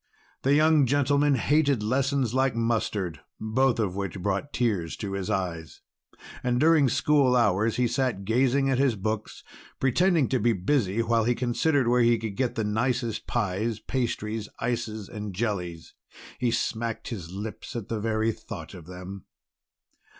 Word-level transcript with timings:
The 0.41 0.55
young 0.55 0.87
gentleman 0.87 1.35
hated 1.35 1.83
lessons 1.83 2.33
like 2.33 2.55
mustard, 2.55 3.19
both 3.39 3.77
of 3.77 3.95
which 3.95 4.17
brought 4.19 4.51
tears 4.51 4.97
to 4.97 5.11
his 5.13 5.29
eyes. 5.29 5.81
And 6.41 6.59
during 6.59 6.89
school 6.89 7.35
hours 7.35 7.75
he 7.75 7.87
sat 7.87 8.25
gazing 8.25 8.67
at 8.67 8.79
his 8.79 8.95
books, 8.95 9.43
pretending 9.79 10.27
to 10.29 10.39
be 10.39 10.53
busy, 10.53 11.03
while 11.03 11.25
he 11.25 11.35
considered 11.35 11.87
where 11.87 12.01
he 12.01 12.17
could 12.17 12.35
get 12.35 12.55
the 12.55 12.63
nicest 12.63 13.27
pies, 13.27 13.77
pastries, 13.79 14.49
ices, 14.59 15.07
and 15.07 15.35
jellies. 15.35 15.93
He 16.39 16.49
smacked 16.49 17.09
his 17.09 17.31
lips 17.31 17.75
at 17.75 17.87
the 17.87 17.99
very 17.99 18.31
thought 18.31 18.73
of 18.73 18.87
them. 18.87 19.25